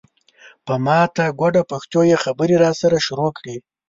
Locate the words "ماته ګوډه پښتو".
0.85-1.99